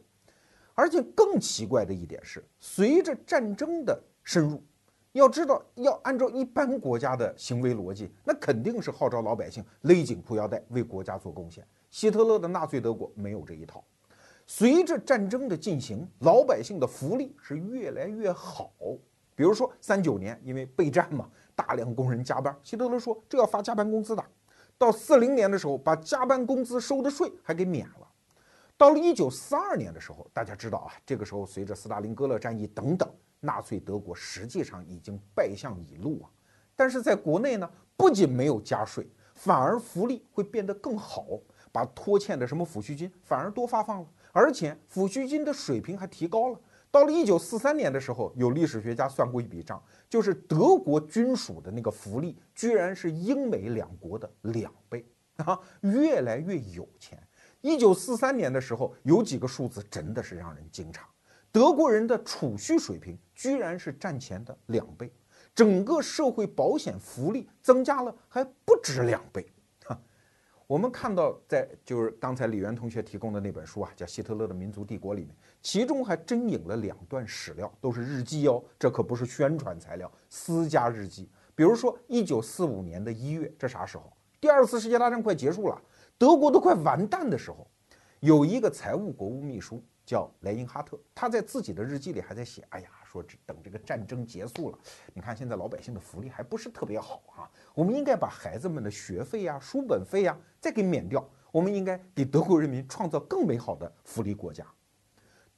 [0.74, 4.60] 而且更奇怪的一点是，随着战争的深入，
[5.12, 11.62] 要知道要按照一般国家的行为逻辑，那肯定是号召老百姓勒紧裤腰带为国家做贡献。
[11.90, 13.84] 希特勒的纳粹德国没有这一套。
[14.46, 18.72] 随着战争的进行，老百姓的福利是越来越好。
[19.34, 24.24] 比如说三九年，因为备战嘛，大量工人加班，希特勒说这要发加班工资的。
[24.82, 28.08] 到四零年的时候，把加班工资收的税还给免了。
[28.76, 36.26] 到了一九四二年的时候，大家知道啊，这个时候随着斯大林格勒战役等等，纳粹德国实际上已经败相已露啊。
[36.74, 41.26] 但是在国内呢，不仅没有加税，反而福利会变得更好，
[41.70, 46.58] 把拖欠的什么抚恤金反而多发放了，而且抚恤金的水平还提高了。
[46.92, 55.04] 到了一九四三年的时候，有历史学家算过一笔账，就是德国军属的那个福利，居然是英美两国的两倍
[55.36, 57.18] 啊，越来越有钱。
[57.62, 61.00] 一九四三年的时候，有几个数字真的是让人惊诧：
[61.50, 65.10] 德国人的储蓄水平居然是战前的两倍，
[65.54, 69.46] 整个社会保险福利增加了还不止两倍。
[69.86, 69.98] 哈，
[70.66, 81.30] 我们看到在就是刚才李源同学提供的那本书啊，叫《希特勒的民族帝国》里面，其中还真引了两段史料，都是日记哦，这可不是宣传材料，私家日记。
[81.54, 84.12] 比如说一九四五年的一月，这啥时候？
[84.40, 85.80] 第二次世界大战快结束了。
[86.18, 87.66] 德国都快完蛋的时候，
[88.20, 94.78] 有一个财务国务秘书叫莱因哈特，他在自己的日记里还在写：“哎呀，说这等这个战争结束了，
[95.14, 104.66] 你看现在老百姓的福利还不是特别好啊，我们应该把孩子们的学费呀、书本费呀再给免掉，我们应该给德国人民创造更美好的福利国家。”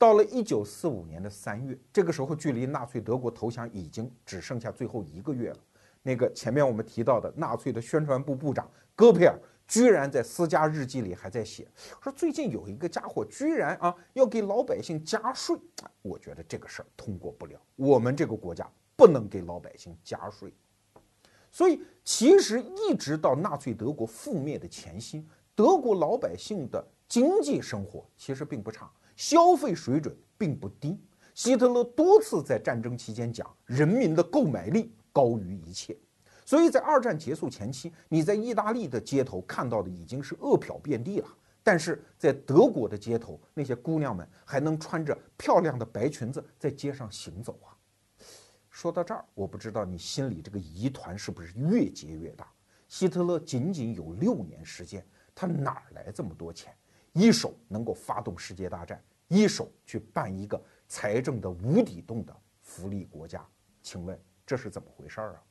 [0.04, 5.56] 到了一九四五年的三月，这个时候距离纳粹德国投降已经只剩下最后一个月了。
[6.02, 9.34] 那个前面我们提到的纳粹的宣传部部长戈培尔。
[9.66, 11.66] 居然在私家日记里还在写，
[12.02, 15.56] 说最近有一个家伙居然啊要给老百姓加税，
[16.02, 20.52] 我觉得这个事儿通过不了，我们这个国家不能给老百姓加税。
[21.50, 30.98] 所以其实一直到纳粹德国覆灭的前夕，德国老百姓的经济生活其实并不差，消费水准并不低。
[31.34, 35.96] 希特勒多次在战争期间讲，人民的购买力高于一切。
[36.46, 41.28] 所以在二战结束前期，你在意大利的街头看到的已经是饿殍遍地了，
[41.62, 47.74] 但是在德国的街头，那些姑娘们还能穿着漂亮的白裙子在街上行走啊。
[48.68, 52.46] 说到这儿，我不知道你心里这个疑团是不是越结越大？
[52.88, 56.72] 希特勒仅仅有六年时间，他哪来这么多钱？
[57.14, 63.46] 一手能够发动世界大战，一手去办一个财政的无底洞的福利国家，
[63.82, 65.42] 请问这是怎么回事儿啊？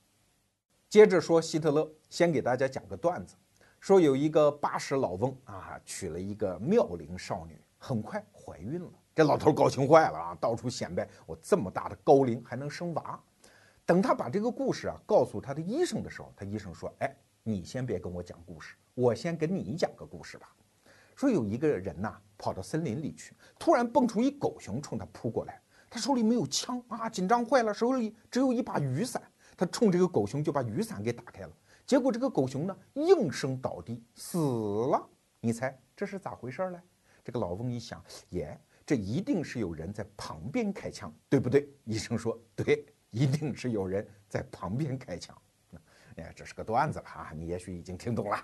[0.90, 3.36] 接着说希特勒，先给大家讲个段子，
[3.80, 8.92] 说有一个八十老翁啊，娶了一个妙龄少女，很快怀孕了。
[9.16, 13.18] 这老头高兴坏了啊，到处显摆我这么大的高龄还能生娃。
[13.86, 20.54] 等他把这个故事啊告诉他的医生的时候，他医生说：“哎，你先别跟我讲故事，我先跟你讲个故事吧。
[21.24, 29.24] 说有一个人呐，跑到森林里去，突然蹦出一狗熊冲他扑过来，他手里没有枪啊，紧张坏了，手里只有一把雨伞。”
[29.56, 35.08] 他冲这个狗熊就把雨伞给打开了，结果这个狗熊呢应声倒地死了。
[35.40, 36.80] 你猜这是咋回事儿嘞？
[37.24, 41.70] 这个老翁一想，耶，这一定是有人在旁边开枪，对不对？
[41.86, 45.34] 医生说对，一定是有人在旁边开枪。
[46.18, 48.38] 哎，这是个段子了啊，你也许已经听懂了。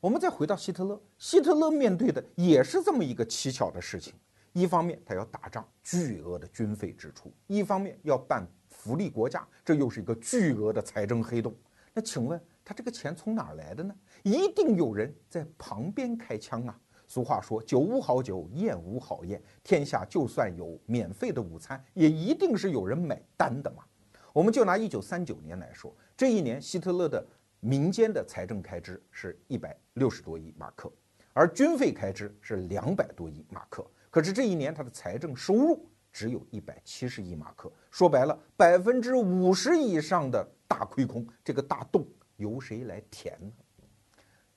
[0.00, 4.14] 我们再回到希特勒，希特勒面对的也是这么一个蹊跷的事情：
[4.54, 8.46] 一方面他要打仗，巨额的军费支出；一方面要办。
[8.70, 11.54] 福利国家，这又是一个巨额的财政黑洞。
[11.92, 13.94] 那请问他这个钱从哪儿来的呢？
[14.22, 16.80] 一定有人在旁边开枪啊！
[17.06, 23.84] 俗话说：“酒无好酒，宴无好宴。”天下就算有免费的午餐，也一定是有人买单的嘛。
[24.32, 27.22] 我们就拿一九三九年来说，这一年希特勒的
[27.60, 30.92] 民间的财政开支是一百六十多亿马克，
[31.32, 33.88] 而军费开支是两百多亿马克。
[34.10, 35.86] 可是这一年他的财政收入。
[36.12, 42.04] 只有一百七十亿马克，说白了，百分之五十以上的大亏空，这个大洞
[42.34, 43.52] 由谁来填呢？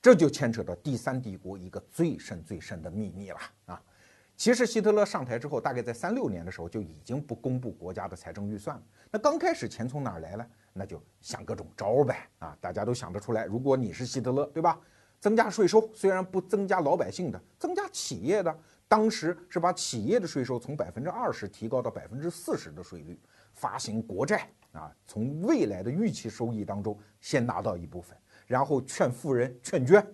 [0.02, 3.82] 这就牵扯到第三帝国一个最深最深的秘密了啊！
[4.36, 8.82] 其实希特勒上台之后，大概在三六年的时候就已经不公布国家的财政预算了。
[9.10, 10.46] 那刚开始钱从哪儿来呢？
[10.72, 12.58] 那就想各种招呗啊！
[12.60, 14.78] 大家都想得出来，如果你是希特勒，对吧？
[15.20, 18.58] 增加税收，虽然不增加老百姓的，增加企业的。
[18.88, 23.18] 当时是把企业的税收从百分之二十提高到百分之四十的税率，
[23.54, 28.16] 发行国债啊，从未来的预期收益当中先拿到一部分，
[28.46, 30.04] 然后劝富人劝捐，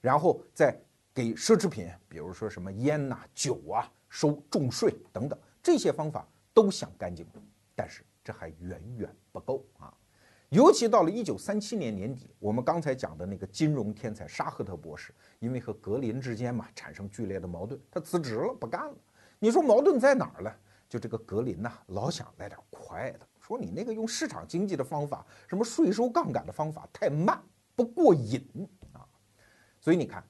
[0.00, 0.78] 然后再
[1.12, 7.42] 给奢侈品，比如说什么烟呐、酒啊，收重税等等，这些方法都想干净了，
[7.74, 9.92] 但是这还远远不够啊！
[10.50, 18.94] 尤其到了一九三七年年底，我们刚才讲的那个金融天才沙赫特博士，因为和格林之间嘛产生剧烈的矛盾，他辞职了，不干了。
[19.38, 20.52] 你说矛盾在哪儿呢？
[20.88, 27.40] 就这个格林呐，老想来点快的，说你那个用市场经济的方法，什么税收杠杆的方法太慢，
[27.74, 29.06] 不过瘾啊！
[29.80, 30.24] 所以你看。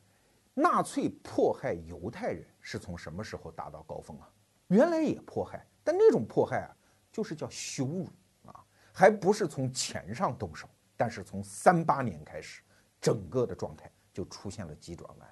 [0.61, 4.29] 纳粹迫害犹太人是从什么时候达到高峰啊？
[4.69, 6.71] 原来也迫害，但那种迫害啊，
[7.11, 8.09] 就是叫羞辱
[8.45, 10.69] 啊，还不是从钱上动手。
[10.97, 12.61] 但是从三八年开始，
[13.01, 15.29] 整个的状态就出现了急转弯。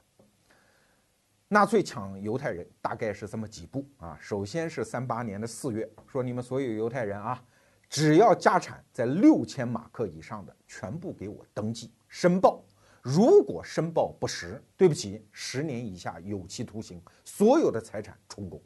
[1.47, 7.45] 纳粹抢犹太人大概是这么几步啊，首先是三八年的四月，说你们所有犹太人啊，
[7.89, 12.65] 只要家产在六千马克以上的，全部给我登记申报。
[13.03, 18.61] 如果申报不实，对不起，十年以下有期徒刑，所有的财产充公。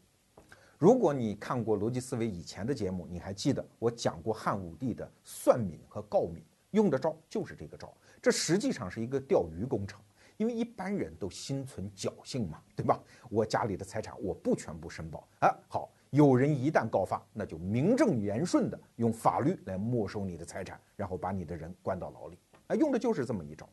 [0.78, 7.93] 如果你看过逻辑思维以前的节目，你还记得我讲过汉武帝的算敏和告敏用的招就是这个招。
[8.20, 10.01] 这实际上是一个钓鱼工程，
[10.39, 13.01] 因为一般人都心存侥幸嘛，对吧？
[13.30, 23.68] 我家里的财产我不全部申报啊，好，有人一旦告发，那就名正言顺的用法律来没收你的财产，然后把你的人关到牢里啊，用的就是这么一招。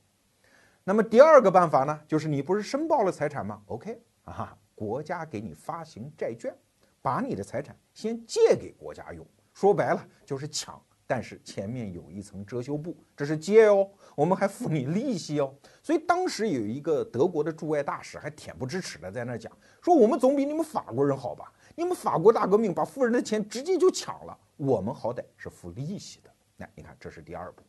[0.89, 6.51] 那么第二个办法呢，就是你不是申报了财产吗？OK 啊，国家给你发行债券，
[6.99, 9.23] 把你的财产先借给国家用。
[9.53, 15.53] 说白了就是抢，但是前面有一层遮羞布，这是借哦，我们还付你利息哦。
[15.83, 21.53] 所以当时有一个德国的驻外大使还恬不知耻的在那讲，说我们总比你们法国人好吧？
[21.75, 26.31] 你们法国大革命把富人的钱直接就抢了，我们好歹是付利息的。
[26.57, 27.61] 那你看，这是第二步。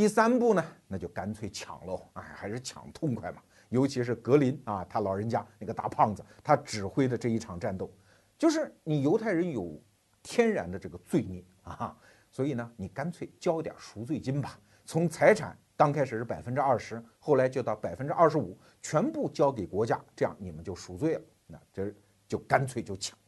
[0.00, 2.08] 第三步呢，那就干脆抢喽！
[2.14, 3.42] 哎，还是抢痛快嘛。
[3.68, 7.92] 尤其是格林啊，他老人家那个大胖子，他指挥的这一场战斗，
[8.38, 9.78] 就是你犹太人有
[10.22, 11.94] 天然的这个罪孽啊，
[12.30, 14.58] 所以呢，你干脆交点赎罪金吧。
[14.86, 21.22] 从财产刚开始是百分之二十，后来就到百分之二十五，全部交给国家，这样你们就赎罪了。
[21.46, 21.94] 那这
[22.26, 23.18] 就干脆就抢。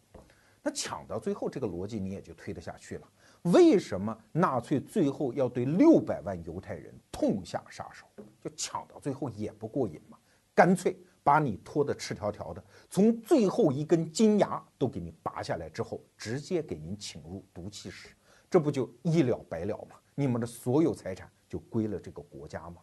[0.62, 3.06] 那抢到最后，这个逻辑你也就推得下去了。
[3.42, 8.06] 为什么纳粹最后要对六百万犹太人痛下杀手？
[8.40, 10.16] 就抢到最后也不过瘾嘛，
[10.54, 18.08] 干脆把你拖得赤条条的，从最后一根金牙都给你拔下来之后，直接给您请入毒气室，
[18.48, 19.96] 这不就一了百了吗？
[20.14, 22.76] 你们的所有财产就归了这个国家吗？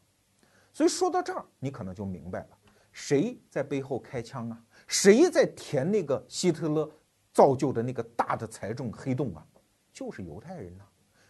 [0.73, 2.57] 所以说到这儿，你可能就明白了，
[2.91, 4.61] 谁在背后开枪啊？
[4.87, 6.89] 谁在填那个希特勒
[7.31, 9.45] 造就的那个大的财政黑洞啊？
[9.99, 10.83] 就是犹太人呐，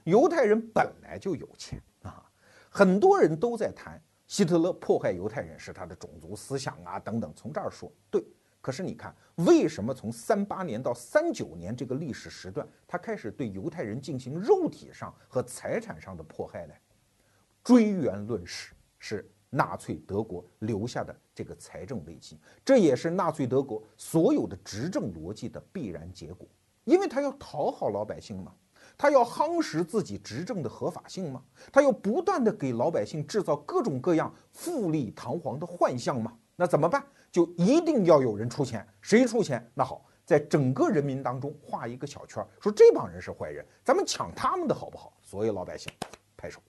[0.04, 2.24] 犹太人本来就有钱啊，
[2.70, 8.24] 很多人都在谈希特勒迫害犹太人是他的种族思想啊等等，从这儿说对。
[8.62, 16.74] 可是你看，为什么从三八年到三九年这个历史时段，他开始对犹太人进行肉体上和财产上的迫害呢？
[17.64, 26.48] 追源论史是纳粹德国留下的这个财政危机，这也是纳粹德国所有的执政逻辑的必然结果。
[26.90, 28.52] 因为他要讨好老百姓嘛，
[28.98, 36.36] 他要夯实自己执政的合法性嘛，他要不断的给老百姓制造各种各样富丽堂皇的幻象嘛。
[36.56, 37.06] 那怎么办？
[37.32, 39.64] 就一定要有人出钱，谁出钱？
[39.76, 45.14] 那好，在整个人民当中画一个小圈，说这帮人是坏人，咱们抢他们的好不好？
[45.22, 45.94] 所有老百姓
[46.36, 46.60] 拍手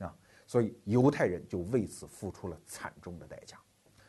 [0.00, 0.14] 啊！
[0.46, 3.56] 所以犹太人就为此付出了惨重的代价。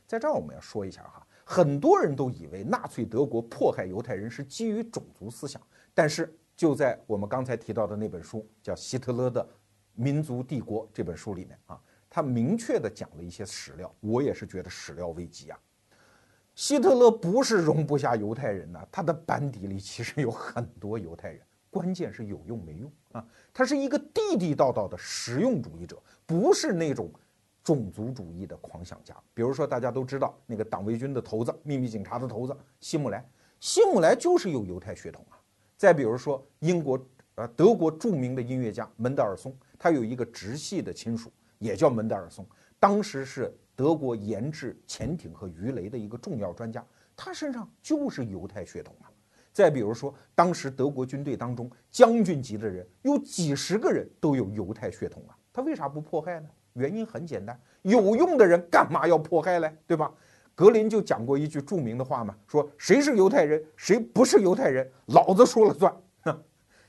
[0.06, 1.23] 在这儿我们要说一下哈。
[1.46, 5.62] 很多人都以为纳粹德国迫害犹太人是基于种族思想，
[5.94, 9.46] 但是就在我们刚才提到的那本书叫《希特勒的
[9.94, 11.80] 民族帝国》这本书里面啊，
[12.10, 15.60] 他明确的讲了一些史料，我也是觉得始料未及啊。
[16.56, 23.26] 希特勒不是容不下犹太人呐，他的班底里其实有很多犹太人，关键是有用没用啊。
[23.52, 27.12] 他是一个地地道道的实用主义者，不是那种。
[27.64, 33.26] 种族主义的狂想家，比如说大家都知道那个党卫军的头子、秘密警察的头子希姆莱，
[33.60, 35.40] 希姆莱就是有犹太血统啊。
[35.78, 37.00] 再比如说英国
[37.36, 42.46] 呃德国著名的音乐家门德尔松，他有一个直系的亲属也叫门德尔松，
[42.80, 46.86] 当时是德国研制潜艇和鱼雷的一个重要专家，
[47.16, 49.10] 他身上就是犹太血统啊。
[49.54, 56.50] 再比如说当时德国军队当中将军级的人有几十个人都有犹太血统啊，他为啥不迫害呢？
[56.74, 59.76] 原因很简单，有用的人干嘛要迫害嘞？
[59.88, 60.12] 对吧？
[60.56, 65.96] 格林就讲过一句著名的话嘛，说谁是犹太人，谁不是犹太人，老子说了算。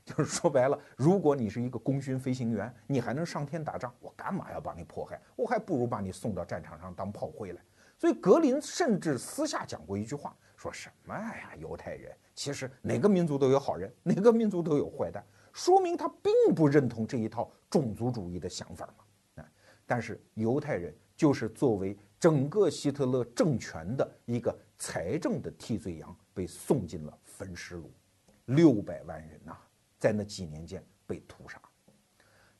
[0.05, 5.19] 就是说白了，如果你是一个功勋飞行员，你还能上天打仗，我干嘛要把你迫害？
[5.35, 7.61] 我还不如把你送到战场上当炮灰来。
[7.97, 15.25] 所以格林甚至私下讲过一句话，说什么呀，犹太人其实哪个民族都有好人，哪个民族都有坏蛋，
[15.55, 19.04] 说明他并不认同这一套种族主义的想法嘛。
[19.87, 27.91] 但是犹太人就是作为整个希特勒政权的一个财政的替罪羊，被送进了焚尸炉，
[28.47, 29.57] 六百万人呐，
[29.99, 31.61] 在那几年间被屠杀。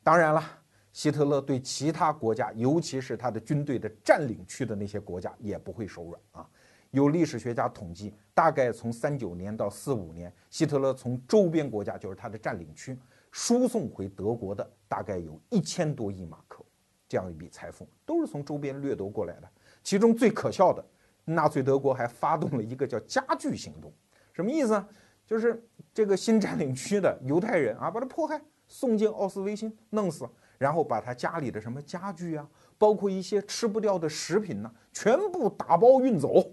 [0.03, 0.61] 当然了。
[0.95, 6.49] 希特勒对其他国家，尤其是他的军队的占领区的那些国家，也不会手软啊。
[6.93, 12.97] 有历史学家统计，大概从三九年到四五年，希特勒从周边国家，就是他的占领区，
[13.33, 16.65] 输送回德国的大概有一千多亿马克，
[17.09, 19.49] 这样一笔财富都是从周边掠夺过来的。
[19.83, 20.85] 其中最可笑的，
[21.25, 23.93] 纳粹德国还发动了一个叫“家具行动”，
[24.33, 24.85] 什么意思？
[25.27, 30.29] 就是这个新占领区的犹太人啊，把他迫害，送进奥斯维辛，弄死。
[30.57, 32.49] 然后把他家里的什么家具啊，
[32.79, 36.49] 包括一些吃不掉的食品呢，全部打包运走。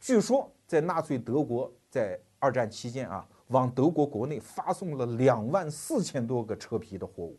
[0.00, 7.38] 据说在纳粹德国在二战期间啊，往德国国内发送了两万四千多个车皮的货物。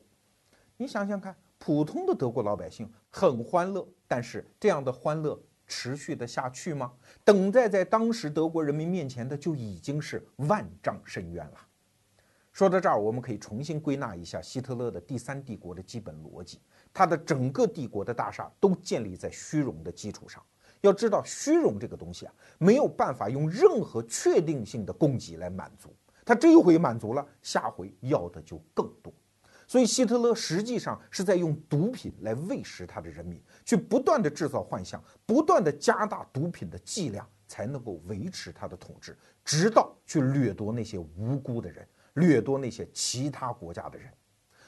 [0.78, 6.92] 你想想看，普通的德国老百姓很欢乐，但是这样的欢乐持续的下去吗？
[7.24, 11.58] 等待在当时德国人民面前的就已经是万丈深渊了。
[12.52, 16.60] 说到这儿，我们可以重新归纳一下希特勒的第三帝国的基本逻辑。
[16.94, 20.44] 他的整个帝国的大厦都建立在虚荣的基础上。
[20.82, 25.94] 要知道，虚荣这个东西啊，没有办法用任何确定性的供给来满足。
[26.26, 29.14] 他这一回满足了，下回要的就更多。
[29.70, 39.16] 所以，希特勒实际上是在用毒品来喂食他的人民，去不断的制造幻象，不断的加大毒品的剂量，才能够维持他的统治，
[39.46, 41.88] 直到去掠夺那些无辜的人。
[42.16, 44.12] 掠夺那些其他国家的人，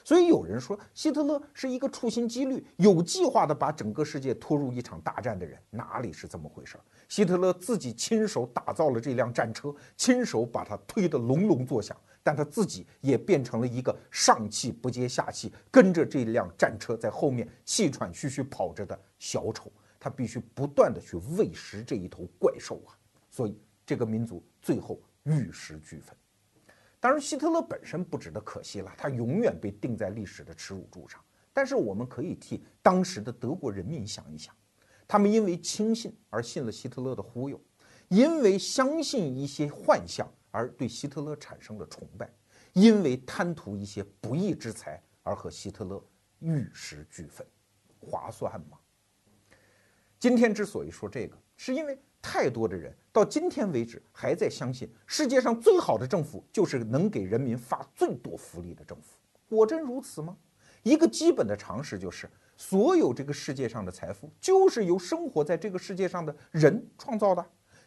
[0.05, 6.77] 所以有人说希特勒是一个处心积虑、有计划的把整个世界拖入一场大战的人，哪里是这么回事？
[7.09, 19.71] 希特勒自己亲手打造了这辆战车，亲手把它推得隆隆作响，但他自己也变成了一个上气不接下气，跟着这辆战车在后面气喘吁吁跑着的小丑。
[20.03, 22.97] 他必须不断的去喂食这一头怪兽啊！
[23.29, 23.55] 所以
[23.85, 26.15] 这个民族最后玉石俱焚。
[26.99, 31.23] 当然，希特勒本身不值得可惜了，他永远被钉在历史的耻辱柱上。
[31.53, 34.55] 但是，我们可以替当时的德国人民想一想，
[35.07, 37.61] 他们因为轻信而信了希特勒的忽悠，
[38.07, 42.29] 因为相信一些幻象而对希特勒产生了崇拜，
[42.73, 46.03] 因为贪图一些不义之财而和希特勒
[46.39, 47.45] 玉石俱焚，
[47.99, 48.77] 划算吗？
[50.19, 51.97] 今天之所以说这个，是因为。
[52.23, 59.17] 太多的人到今天为止还在相信世界上最好的政府就是能给人民发最多福利的政府。
[59.49, 60.37] 果真如此吗？
[60.83, 67.43] 一个基本的常识就是，所有这个世界上的财富就是由生活在这个世界上的人创造的。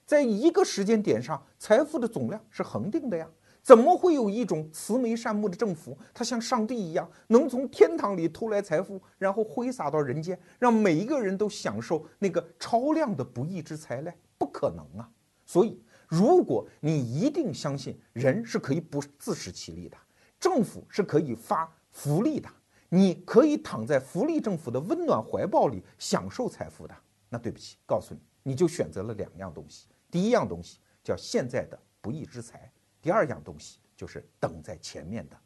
[0.06, 3.28] 在一个时间点上，财富的总量是恒定的呀。
[3.62, 14.12] 怎么会有一种慈眉善目的政府，它像上帝一样，能从天堂里偷来财富，然后挥洒到人间，让每一个人都享受那个超量的不义之财嘞？
[14.36, 15.08] 不可能啊！
[15.46, 19.96] 所以，如果你一定相信人是可以不自食其力的，
[20.38, 22.48] 政府是可以发福利的，
[22.90, 26.94] 你可以躺在福利政府的温暖怀抱里享受财富的，
[27.30, 29.86] 那对不起，告诉你，你就选择了两样东西。
[30.14, 32.72] 第一样东西叫现在的不义之财。
[33.02, 35.36] 第二样东西就是等在前面的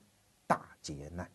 [0.46, 1.26] 大劫难。